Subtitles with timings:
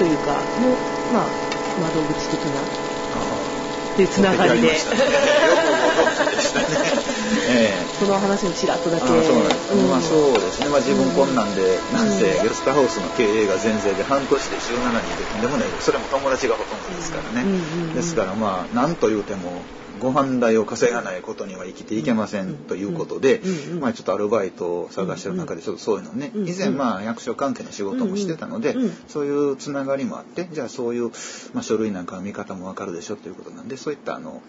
[0.00, 0.78] というかの、
[1.12, 1.30] まあ、
[1.78, 2.62] 窓口的な。
[3.92, 4.78] っていうつながりで。
[7.48, 7.98] ええ。
[7.98, 9.04] その話もちらっとだけ。
[9.04, 9.22] あそうで
[9.54, 9.88] す、うん。
[9.88, 15.68] まあそうですね、まあ、自分こんなんで、なんせうんゲストハウスの経営が全然で半年で17人でとんでもない。
[15.80, 17.44] それも友達がほとんどですからね、
[17.94, 19.62] ですからまあ何と言うても
[20.00, 23.42] ご飯代を稼がないことには生きていけませんということで、
[23.78, 28.74] まあ、ちょっとアルバイトを探してる中でちょっとそういうのね、以前まあ役所関係の仕事もしてたので、
[29.06, 31.10] そういうつながりもあってじゃあそういう、
[31.52, 34.42] まあ、書類なんかの見方もわかるでしょということなんでそういったあの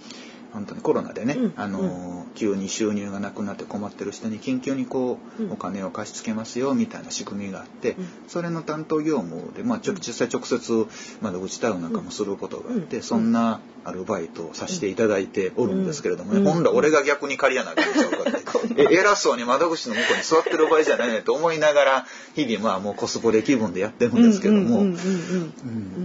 [0.54, 1.54] 本当にコロナでね、うん。
[1.56, 5.52] あの急に収入がなくなって困ってる人に緊急にこう、うん。
[5.52, 8.08] お金を貸し付けますよみたいな仕組みがあって、うん。
[8.28, 10.88] それの担当業務で、まあ、ちょ実際直接
[11.22, 13.04] 窓口対応なんかもすることがあって、うん。
[13.04, 16.46] そんなアルバイトをさせていただいておるんですけれどもね、うん。
[16.46, 18.42] 今度は俺が逆に借りやなあかんちゃうかって。
[18.78, 24.86] え偉そうに窓口の向こうに座ってる場合じゃないねと思いながら日々まあもうコスプレ気分でやってるんですけども。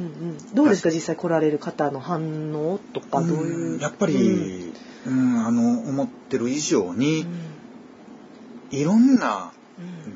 [0.07, 0.19] うんうん。
[0.19, 4.73] うんうんうんうんうんどうですか実際来られる方の反応とかどういう、うんやっぱり、
[5.07, 5.47] うん。
[5.47, 7.27] あの思ってる以上に、
[8.71, 9.53] いろんな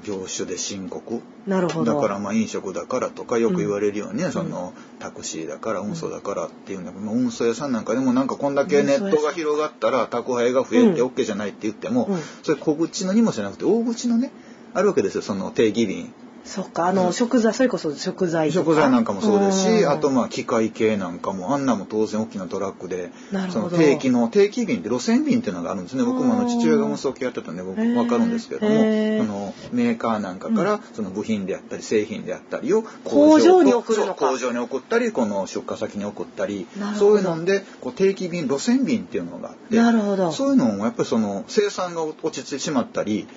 [0.05, 1.95] 業種で深刻なるほど。
[1.95, 11.07] だからまあ飲食だからとかよく言われるようにね、そのタクシーだから運送だからっていうんだけど、まあ運送屋さんなんかでもなんかこんだけネットが広がったら宅配が増えてうん。
[11.09, 12.21] OK じゃないって言っても、うん。
[12.43, 14.33] それ小口の荷物じゃなくて大口のね
[14.73, 16.13] あるわけですよその定期便
[16.45, 19.89] そっかあの、食材それこそ食材食材なんかもそうですし、ん。
[19.91, 23.11] あとまあ機械系なんかもあんなも当然大きなトラックで
[23.51, 26.03] その定期の定期便って路線便っていうのがあるんですね。
[26.03, 29.27] 僕もあの父親が運送系やってたんで僕分かるんですけれどもへー。
[29.27, 36.67] そのメーカーなんかからその部品であったり製品であったりを工場に送るの工場に送ったりこの出荷先に送ったり
[36.99, 40.33] そういうのでこう定期便路線便っていうのがあってなるほど。
[40.33, 43.29] そういうのもやっぱりその生産が落ち着いてしまったり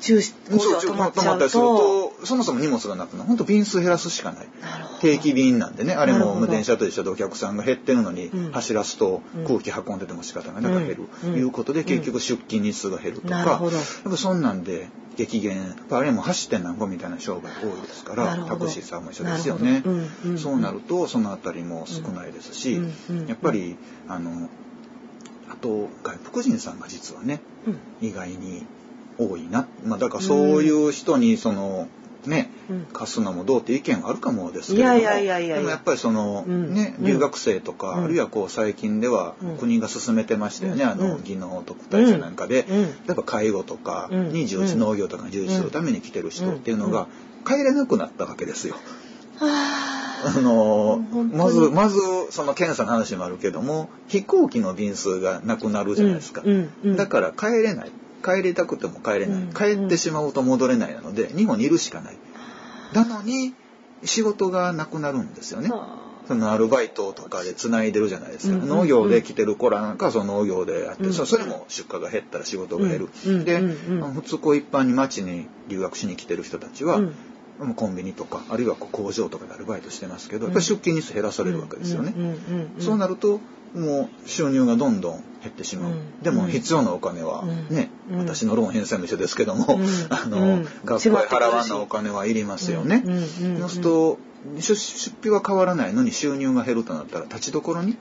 [0.00, 3.28] 中止工場が止まっちゃうりするととそもそも荷物がなくなる。
[3.28, 4.48] 本当便数減らすしかない。
[5.00, 5.94] 定期便なんでね。
[5.94, 8.52] あれも電車と一緒でお客さんが減ってるのにうん。
[8.52, 11.08] 走らすとうん空気運んでても仕方がなく減る。
[11.24, 11.34] うん。
[11.36, 11.86] いうことでうん。
[11.86, 13.38] 結局出勤日数が減るとか。
[13.38, 13.60] やっ
[14.04, 15.76] ぱそんなんで激減。
[15.90, 19.82] あれも走ってなんぼみたいな商売が多いですからタクシーさんも一緒ですよね。
[20.36, 22.80] そうなるとそのあたりも少ないですし
[23.26, 23.76] やっぱり
[24.08, 24.48] あの
[25.50, 27.78] あと外国人さんが実はねうん。
[28.00, 28.66] 意外に
[29.18, 31.88] 多いな、まあ、だからそういう人にその
[32.26, 32.86] ね、うん。
[32.92, 35.00] 貸すのもどうって意見はあるかもですけれども。
[35.00, 36.74] でもやっぱりその、うん。
[36.74, 37.06] ねうん。
[37.06, 38.04] 留学生とか、うん。
[38.04, 39.56] あるいはこう最近ではうん。
[39.58, 40.90] 国が進めてましたよね、うん。
[40.90, 41.24] あのうん。
[41.24, 42.80] 技能特待生なんかで、うん。
[42.82, 44.28] やっぱ介護とかうん。
[44.32, 46.92] に従事、うん農業とかに従事するために来てる人っていうのうん。
[46.92, 47.06] が
[47.46, 48.76] 帰れなくなったわけですよ。
[49.38, 49.90] は
[50.22, 50.98] あの
[51.32, 51.98] まずまず
[52.30, 56.42] その検査の話もあるけども飛行機の便数がなくなるじゃないですか、
[56.84, 57.92] だから帰れない
[58.22, 59.52] 帰りたくても帰れない、うん。
[59.52, 62.16] 帰ってしまうと戻れないなので日本にいるしかない。
[62.92, 63.54] なのに
[64.04, 65.70] 仕事がなくなるんですよね。
[66.26, 71.12] そのアルバイトとかでつないでるじゃないですか、うん農業で来てる子らなんかはその農業でやって、うん。
[71.12, 73.44] そそれも出荷が減ったら仕事が減る、うん。
[73.44, 77.00] で、うん普通こう一般に町に留学しに来てる人たちは、う
[77.68, 77.74] ん。
[77.74, 82.14] コンビニとかあるいは工場とかでアルバイトしてますけど、やっぱり出勤日数減らされるわけですよね。
[82.78, 83.40] そうなると
[83.74, 85.92] もう収入がどんどん減ってしまう。
[85.92, 88.18] うんでも必要なお金はうんね、うん。
[88.18, 89.86] 私のローン返済も一緒ですけども、うん。
[90.10, 90.68] あの、うん。
[90.84, 93.04] 学校へ払わなお金はいりますよね。
[93.58, 94.18] そうすると
[94.56, 97.96] 出出費は変わらないのに収入が減るとなったら立ちどころに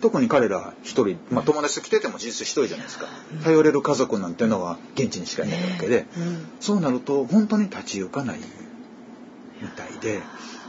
[0.00, 3.06] 特に彼ら一人、まあ、友達と来てても実質一人じゃないですか。
[3.42, 6.48] 頼れる家族なんていうのは現地にしかいないわけで、うん。
[6.60, 8.40] そうなると本当に立ち行かない
[9.60, 10.20] みたいで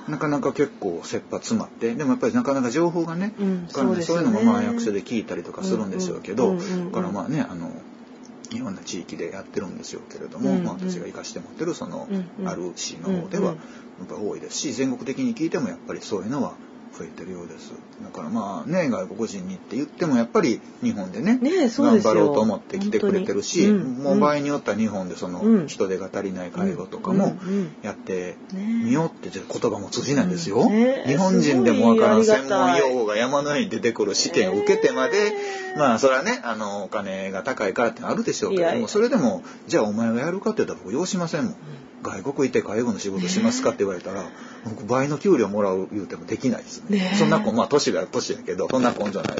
[0.07, 3.67] なかなか結構切羽詰まってでもやっぱりなかなか情報がね,、うん。
[3.69, 4.23] そううそですよね。
[4.23, 6.57] いうのもまあ役所で聞いたりとかするんでしょうけど、うん。
[6.57, 6.63] うん。
[6.63, 6.77] うん。
[6.85, 6.91] うん。
[6.91, 7.71] だからまあねあの
[8.51, 10.63] いろんな地域でやってるんでしょうけれども、うんうん。
[10.63, 12.47] まあ、私が生かして持ってるその、うんうん。
[12.49, 13.53] ある市の方では
[13.99, 16.57] やっぱり多いですし全国的に聞いてもやっぱりそういうのは
[16.97, 17.73] 増えてるようです。
[18.03, 24.03] だからまあね外国人にって言ってもやっぱり日本でねね頑張ろうと思って来てくれてるし、うん。
[24.03, 25.67] もう場合によっては日本でそのうん。
[25.67, 27.37] 人手が足りない介護とかも
[27.81, 35.33] やってみようって言葉も通じないんですよ、うんねえ日本人でもわからん専門用語が山のように出てくる試験を受けてまで、
[35.77, 41.55] まあそれはねあのお金が高いからってあるでしょうけどもそれでもじゃあお前がやるかって言ったら僕要しませんもん、
[42.01, 44.23] 外国行って介護の仕事しますかって言われたら、
[44.65, 46.97] 僕倍の給料もらう言うてもできないですね。
[46.97, 47.15] ねえ。
[47.15, 49.37] そんな子まあ年が年やけどそんな根性ない。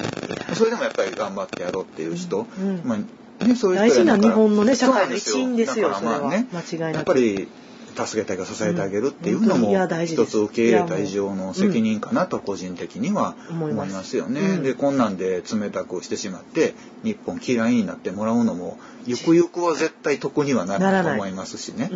[0.56, 2.82] それでもやっぱり頑張ってやろうっていう人、うん。
[2.84, 6.96] まあね、そういう人大事な日本のね社会の一員ですよだからまあね間違いなく。
[6.96, 7.48] やっぱり
[7.96, 9.72] 助けてあげる支えてあげるっていうのも
[10.06, 14.18] 一つ受け入れた以上の責任かなと個人的には思います。
[14.18, 14.42] よね。
[14.42, 14.64] うん。
[14.64, 21.04] でこんなんで冷たくしてしまって日本嫌いになってもらうのもゆくゆくは絶対得にはなならない。
[21.04, 21.90] ると思いますしね。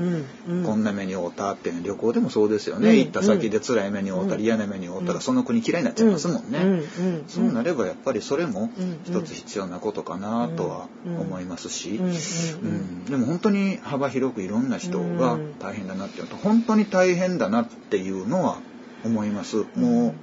[0.65, 2.97] こんな目に遭ったってね旅行でもそうですよね、うん。
[2.97, 6.83] 行った先で辛い目に遭ったり嫌な目に遭ったらその国嫌いになっちゃいますもんね、
[7.27, 8.99] そうなればやっぱりそれもうん。
[9.05, 13.05] 一つ必要なことかなとは思いますし、うん。
[13.05, 18.57] でも本当に幅広くいろんな人が大変だなっていうのと本当に大変だなっていうのは
[19.05, 19.65] 思います。
[19.75, 20.13] もう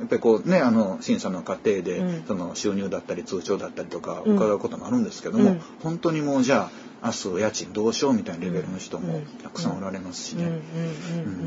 [0.00, 2.24] やっぱりこうねあの審査の過程で、うん。
[2.26, 4.36] その収入だったり通帳だったりとかうん。
[4.36, 5.60] 伺うこともあるんですけども、うん。
[5.82, 6.70] 本当にもうじゃ
[7.02, 10.60] あ明日家賃どうしようみたいなレベルの人もたくさんおられますしね、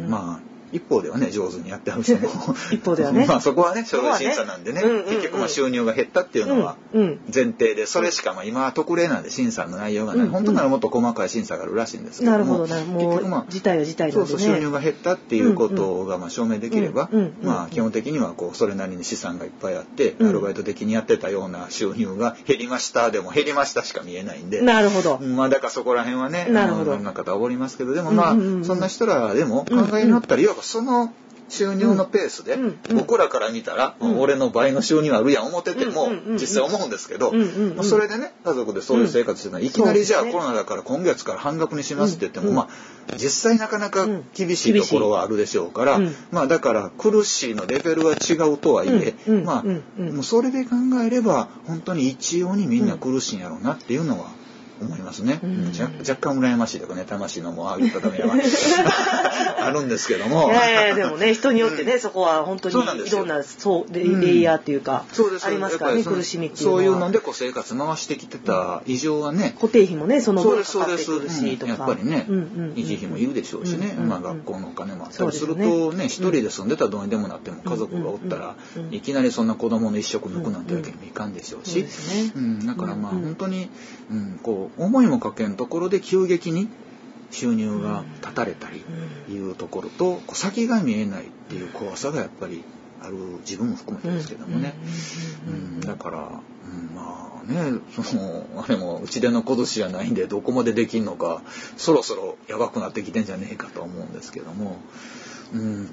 [0.07, 2.29] まあ一方ではね上手にやってはる人も。
[2.71, 3.25] 一方ではね。
[3.29, 5.05] まあそこはね書類審査なんでねねうんうんうん。
[5.05, 7.19] 結局まあ収入が減ったっていうのはうんうん。
[7.33, 20.29] 前提でそれしかまあ今は特例なんで審査の内容がない、うん本当ならもっと細かい審査があるらしいんですけどもなるほどなもう結局まあ事態は事態なそうそうんでね収入が減ったっていうことがまあ証明できれば、うんうんうんまあ基本的にはこうそれなりに資産がいっぱいあって、うん。
[20.29, 24.61] アルバイト的にやってたような収入が減りましたでも減りましたしか見えないんで。
[24.61, 25.19] なるほど。
[25.19, 26.93] まあだからそこら辺はね、なるほど。
[26.93, 31.13] あのいろんな方おりますけど、でもまあ、うんうんうんそんな人らでも考えになったら、いわばその
[31.49, 32.57] 収入のペースで、
[32.93, 34.19] 僕らから見たら、うん。
[34.19, 49.63] 俺の倍の収入あるやん思ってても、実際思うんですけど、まあそれでね、家族でそういう生活してたら、いきなりじゃあコロナだから今月から半額にしますって言っても、うんまあ、実際なかなか厳しいところはあるでしょうから、うんまあだから苦しいのレベルは違うとはいえ、まあ、
[50.01, 50.71] もうそれで考
[51.05, 54.31] えれば、本当に一様にみんな苦しいんやろうなっていうのは、
[54.81, 55.71] 思いますね、うん。
[55.99, 58.35] 若干羨ましいとかね魂のもうああ言ったためは。
[59.59, 60.51] あるんですけども。
[60.51, 62.75] いやでもね人によってね、そこは本当に
[63.05, 66.79] いろんなそうレイ,、ヤーっていうかそうですありますからね苦しみっていうのは。
[66.79, 71.79] そういうのでこう生活回してきてた以上はね、固定費もねその分かかってくるしとか、うん。
[71.79, 72.73] やっぱりね、うんうんうん。
[72.73, 74.09] 維持費もいるでしょうしね、うんうんうん。
[74.09, 75.77] まあ、学校のお金もあったりするそうですね。
[75.91, 81.85] とね一人で住んでたらどうにでもなっても家族がおったらうんうんうんいきなりそんな子供の一食抜くなんてわけにもいかんでしょうし、
[82.35, 83.23] うん、だからまあうんうん。
[83.25, 83.69] 本当に、
[84.11, 84.39] うん、
[84.69, 86.67] こう思いもかけんところで急激に
[87.31, 88.83] 収入が断たれたり
[89.29, 92.63] いうところとこう先が見えないっていう怖さがやっぱり
[93.01, 94.73] ある自分も含めてですけどもね。
[95.47, 101.41] うん、だから、うん、まあねそのあれもうちでの小寿司じゃないんでどこまでできんのか
[101.77, 104.77] そろそろやばくなってきてんじゃねえかと思うんですけども、
[105.53, 105.89] うん、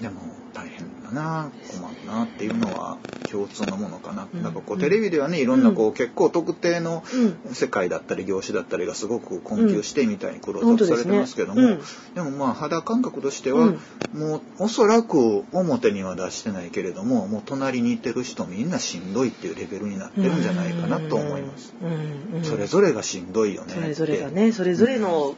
[0.00, 0.20] でも
[0.52, 2.98] 大変だな困るなっていうのは
[3.30, 4.42] 共通のものかな、うん。
[4.42, 7.54] なんかこうテレビではねいろんなこう、結構特定のうん。
[7.54, 11.80] 世界だったり業種だったりがすごく困窮してみたいにクローズアップされてますけども、うん。
[12.14, 13.78] でもまあ肌感覚としては、うん。
[14.12, 21.74] もうおそらく表には出してないけれどももう隣にいてる人みんなしんどいっていうレベルになってるんじゃないかなと思います。
[21.80, 22.36] うん。
[22.36, 22.44] うん。
[22.44, 23.74] それぞれがしんどいよね。
[23.74, 25.36] それぞれがねそれぞれの、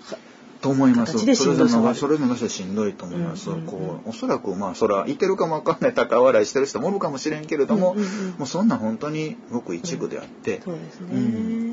[0.60, 1.18] と思います。
[1.18, 3.50] それぞれの場所はしんどいと思います。
[3.50, 5.94] うんうんうんこうおそらくまあそらいてるかもわかんない。
[5.94, 8.30] 高笑いしてる人もおるかもしれんけれども、うんうんうん。
[8.38, 10.76] もうそんな本当にごく一部であって、そうん。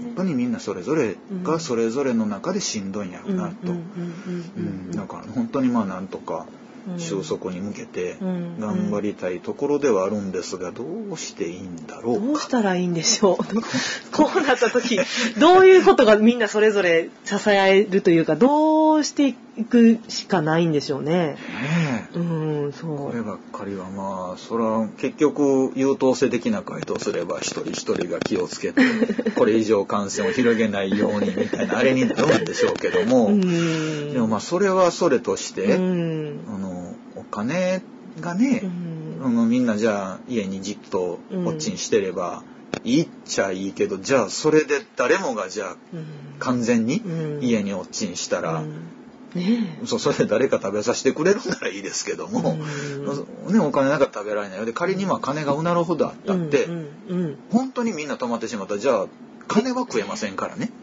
[0.04, 3.72] 本当にみんなそれぞれがそれぞれの中でしんどいんやろうなと。
[3.72, 6.63] うんだから本当にまあなんとかうん
[6.98, 8.60] 収束に向けてうん。
[8.60, 12.42] 頑張りたいところではあるんですがどうしていいんだろどううか。
[12.42, 13.44] したらいいんでしょう？
[14.12, 15.00] こうなった時
[15.40, 21.12] どういうことがみんなそれぞれ支えるというかどうしていくしかないんでしょうね。
[21.12, 21.38] ね
[22.16, 22.18] え。
[22.18, 22.22] う
[22.70, 22.98] んそう。
[22.98, 28.82] こればっかりはまあそれは結局優等生的な回答すれば一人一人が気をつけて
[29.38, 34.14] これ以上感染を広げないようにみたいなあれになるんでしょうけども、うん。
[34.14, 36.40] でもまあそれはそれとして、うん。
[36.54, 36.73] あのお
[37.34, 37.82] 金
[38.20, 39.26] がね、うん。
[39.26, 42.44] あのみんなじゃあ家にじっとおっちんしてれば
[42.84, 46.06] いいっちゃいいけどじゃあそれで誰もがじゃあうん。
[46.40, 47.44] 完全にうん。
[47.44, 48.92] 家におっちんしたら、うん。
[49.34, 53.54] ねそうそれで誰か食べさせてくれるならいいですけども、うん。
[53.54, 54.66] ね、お金なんか食べられないよ。
[54.66, 56.68] で仮にまあ金がうなるほどあったって、
[57.50, 59.08] 本当にみんな止まってしまったらじゃあ
[59.48, 60.68] 金は食えませんからね。
[60.68, 60.83] そ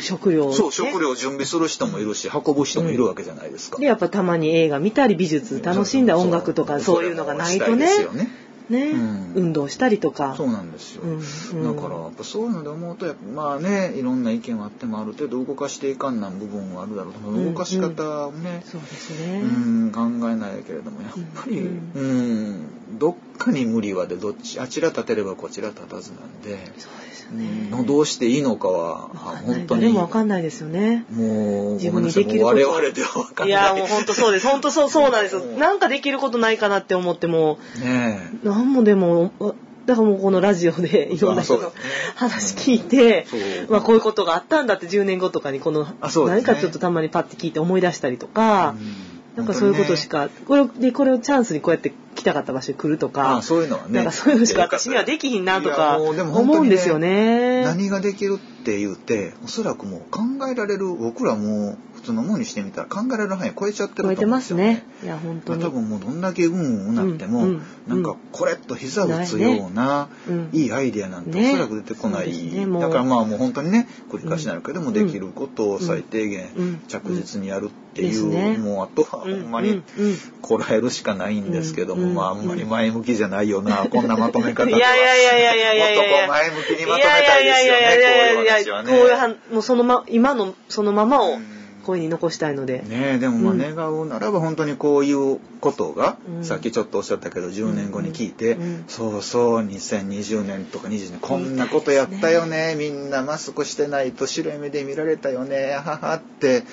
[0.00, 0.56] 食料をね。
[0.56, 3.78] そう食料を準備する人もいるし運ぶ人もいるわけじゃないですか。
[3.78, 7.04] でやっぱたまに映画見たり美術楽しんだ音楽とかそう。
[7.04, 7.86] いうのがないとね。
[8.12, 8.28] ね。
[8.70, 9.32] ね、うん。
[9.34, 10.34] 運動したりとか。
[10.36, 11.18] そうなんですよ、うん。
[11.18, 11.76] うん。
[11.76, 19.40] だからやっぱそういうので思うとやっぱまあねいろんな意見はあってもある程度動かしていかんなん部分はあるだろうと動かし方をね、そうですうね、
[19.88, 22.52] ん、考えないけれどもやっぱり、ううん。
[22.62, 22.98] ん。
[22.98, 29.08] どっかに無理はでどっちあちら立てればこちら立たずなんで、そうですようねん、どうしていいのかは
[29.44, 31.06] 本当に誰もわかんないですよね。
[31.10, 33.64] もう自分にできる我々では分かんいない。
[33.64, 34.46] やもう本当そうです。
[34.46, 39.54] 本当そうそうなんですなんかできることないかなって思ってもねなんもでもわ
[39.86, 41.72] だからもうこのラジオでいろんな人の
[42.14, 43.26] 話聞いて、
[43.68, 45.86] まあこういうことがあったんだって10年後とかにこの
[46.26, 57.64] 何かちょっとたまにパッて聞いて思い出したりとか、うんなんかそういうことしか、これでこれをチャンスにこうやって来たかった場所に来るとか、あそういうのはねなんかそういうのしか私にはできひんなとか思うんですよね。
[57.64, 60.20] 何ができるって言うておそらくもう考
[60.50, 64.74] えられる僕らも普通のものにしてみたら考えられる範囲超えちゃって超えてると思うんですよますね。
[64.74, 64.84] ね。。
[65.04, 65.60] いや本当に。
[65.60, 67.62] まあ多分もうどんだけうんうんなっても、うんうん。
[67.86, 70.50] なんかこれっと膝打つような、うん。
[70.52, 71.52] いいアイデアなんてね。
[71.52, 72.66] おそらく出てこない、ね。
[72.80, 76.80] だからまあもう本当にね繰り返しになるけども、できることを最低限うん。
[76.88, 85.96] 着実にやるっていう、ねもうあとはほんまにうんうんこらえるしかないんですけども、うんまああんまり前向きじゃないよな、 こんなまとめ方いやいやいやいやいやいやいや。
[85.96, 87.88] もっとこう前向きにまとめたいですよね
[88.30, 88.90] こういう話はね。
[88.90, 91.60] こういうはもうそのま今のそのままをうん。
[91.82, 92.82] 声に残したいので。
[92.82, 93.58] ねえでもまあうん。
[93.74, 96.44] 願うならば本当にこういうことが、うん。
[96.44, 102.76] さっきちょっとおっしゃったけど10年後に聞いて、うんうんそうそう2020年とか20年こんなことやったよね。
[102.78, 106.64] みんなマスクしてないと白い目で見られたよねははって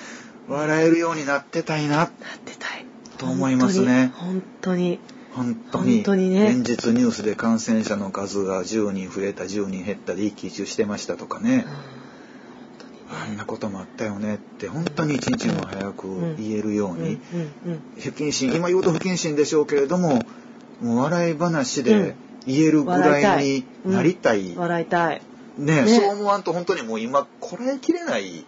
[0.48, 1.96] 笑えるようになってたいな。
[1.96, 2.10] なっ
[2.44, 2.84] てたい。
[3.18, 4.12] と思いますね。
[4.14, 4.98] 本当に。
[5.34, 5.94] 本当に。
[5.96, 6.30] 本当に。
[6.30, 6.44] ね。
[6.44, 11.66] 連日ニュースで感染者の数が10人増えた10人減ったで一喜一憂してましたとかね、
[13.10, 17.14] あんなこともあったよねって本当に一日も早く言えるように、
[17.66, 18.54] うん不謹慎。
[18.54, 20.22] 今言うと不謹慎でしょうけれども
[20.80, 21.84] もう笑い話うん。
[21.84, 22.14] で
[22.46, 24.58] 言えるぐらいになりたい、うん。
[24.58, 25.22] 笑いたい。
[25.58, 25.88] ねね。
[25.88, 28.44] そう思わんと本当にもう今こらえきれない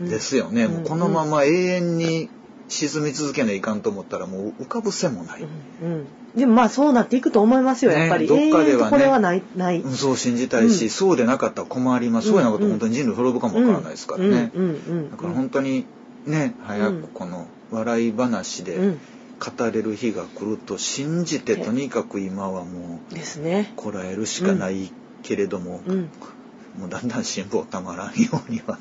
[0.00, 0.72] ですよね、うん。
[0.76, 2.28] もうこのまま永遠に
[2.68, 5.46] 沈み続けないかんと思ったらもう浮かぶせもない、う
[5.86, 5.88] ん。
[5.88, 6.06] うん。
[6.36, 8.28] でもまあそうなっていくと思いますよ、やっぱり。
[8.28, 9.80] ねどっかではねこれはない、ない。
[9.80, 10.90] うんそう信じたいし、うん。
[10.90, 14.64] そうでなかったら困ります、そうやなこと本当に人類滅ぶかもわからないですからね、うん。
[14.64, 14.70] うん。
[14.70, 15.10] うん。
[15.10, 15.84] だから本当に
[16.26, 19.00] ね早くこの笑い話でうん。
[19.42, 21.64] 語れる日が来ると信じて、ね。
[21.64, 23.72] とにかく今はもですね。
[23.76, 23.76] う。
[23.76, 24.92] こらえるしかない
[25.24, 26.08] けれども、うん。
[26.78, 28.78] もうだんだん辛抱たまらんようには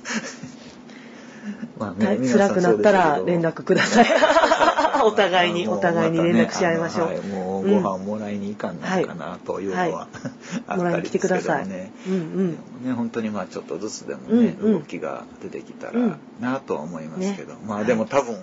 [1.78, 4.06] まあはい皆さん辛くなったら連絡ください。
[5.04, 7.08] お互いに、お互いに連絡し合いましょう。
[7.08, 10.08] はいもうご飯もらいに行かんのかなというのは、は
[10.68, 11.68] あもらいに来てください。
[11.68, 11.92] ね。
[12.08, 12.50] うんうん。
[12.86, 18.42] ね、本当にまあちょっとずつでもね、うんうん動きが出てきたらうんなとは思いますけど、ねまあでも多分、うん。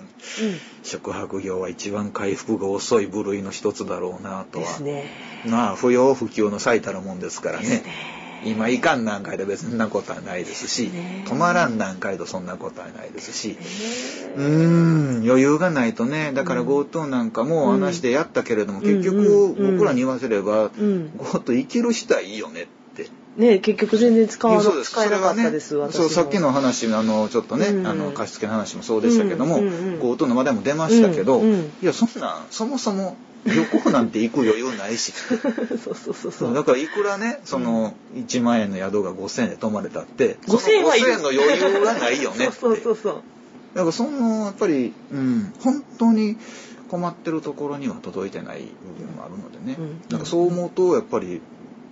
[0.82, 5.04] 宿泊業は一番回復が遅い部類の一つだろうなとは、ですね。
[5.46, 8.17] まあ不要不急の最たるもんですからねですね。
[8.44, 11.24] 今いかん段階で別にそんなことはないですし、ね。
[11.26, 13.56] 止まらん段階でそんなことはないですし、ね。
[14.36, 16.68] うーん余裕がないとねだからうん。
[16.68, 21.10] GoTo なんかも話でやったけれども、結うん局うん僕らに言わせれば、うん。
[21.18, 22.66] GoTo 生きるしたらいいよねっ
[22.96, 23.08] て。
[23.36, 24.92] ね結局全然使わなそうです。
[24.92, 27.86] 使えなかったです、それはね、そうさっきの話あのちょっとね、うん。
[27.86, 31.72] あの貸付の話もそうでしたけども、うんうんうん GoTo の場でも出ましたけど、うんうん。
[31.82, 35.12] いやそんなんそもそも旅行なんて行く余裕ないし。
[35.16, 36.54] そうそうそうそそうう。
[36.54, 43.22] だからいくらねその1万円の宿が5000円で泊まれたって5000円はいるその5000円の余裕がないよねそうそうそう
[43.74, 46.36] だからそのやっぱり、うん、本当に
[46.88, 50.00] 困ってるところには届いてない部分もあるのでね、うん。
[50.10, 51.40] なんかそう思うとやっぱり、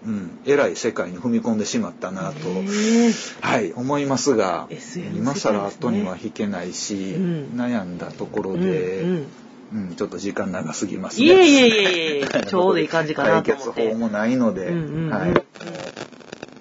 [0.06, 4.68] うん、偉い世界に踏み込んでしまったなと、ねはい思いますが
[5.14, 7.50] 今更後には引けないし、うん。
[7.56, 9.26] 悩んだところうんで、うん
[9.72, 11.26] うんちょっと時間長すぎますね。
[11.26, 13.52] いえいえいえいえ ちょうどいい感じかなと思って。
[13.52, 15.10] 解決法もないので、うんうんうん。
[15.10, 15.32] はい、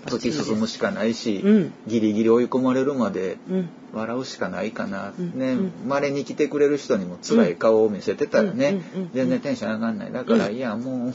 [0.07, 1.73] 突き進むしかないし、うん。
[1.87, 3.69] ギリギリ追い込まれるまでうん。
[3.93, 5.53] 笑うしかないかな、うんね。
[5.53, 9.09] うん稀に来てくれる人にも辛い顔を見せてたらね、うん。
[9.13, 10.11] 全然テンション上がんない。
[10.11, 10.55] だから、うん。
[10.55, 11.13] いやもう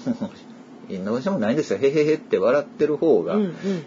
[0.98, 1.78] どうしようもないんですよ。
[1.78, 3.36] へへへって笑ってる方が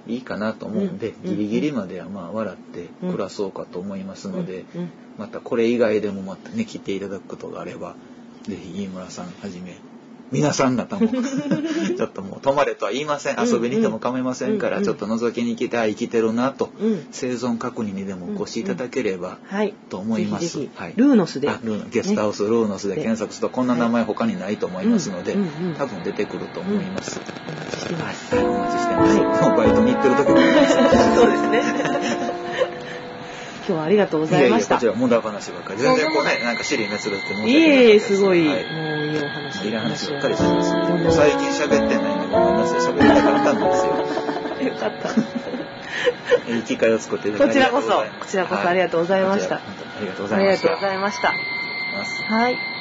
[0.07, 4.91] いいかなと思うんで、うんギリギリまではまあ笑って暮らそうかと思いますので、うん。
[5.17, 7.95] またこれ以外でもまたね来ていただくことがあれば
[8.47, 9.75] ぜひ飯村さんはじめ
[10.33, 11.07] 皆さん方も。
[11.95, 13.37] ちょっともう泊まれとは言いません。
[13.39, 17.05] 遊びに行っても構いませんから、ちょっと覗きに来てあ生きてるなと、うん。
[17.11, 19.73] 生存確認にでもお越しいただければはい。
[19.89, 20.67] と思います。
[20.75, 20.93] はい。
[20.95, 21.49] ルーノスで。
[21.91, 25.37] ゲストハウスルーノスで検索するとこんな名前他にないと思いますので、
[25.77, 27.19] 多分出てくると思います。
[27.19, 28.35] お待ちしてます。
[28.35, 29.43] はい、お待ちしてます。
[29.55, 30.73] バイトに行ってる時もあります。
[31.15, 32.32] そうですね
[33.65, 34.75] 今日はありがとうございました。
[34.75, 35.79] いやいやこちら無駄話ばっかり。
[35.79, 40.73] 全然こうね、なんか尻滅裂って申し訳ないいえいえですすごい、はもういいお話いらん話ばっをかりしてます。
[40.75, 41.07] う。
[41.07, 42.79] ん最近喋ってないんでごめんなさい。
[42.79, 44.67] 喋りたかったんですよ。
[44.67, 45.09] よかった。
[46.51, 47.53] いい機会を作っていただいて。
[47.53, 47.89] こちらこそ。
[47.89, 49.55] こちらこそありがとうございました。
[49.55, 51.27] はこちらありがとうごありがとうございました。
[51.29, 51.63] ざいました
[51.97, 52.23] ます。
[52.23, 52.72] はい